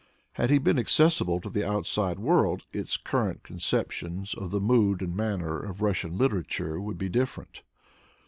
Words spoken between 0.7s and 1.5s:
accessible to